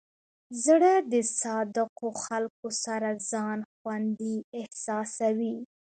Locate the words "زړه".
0.63-0.93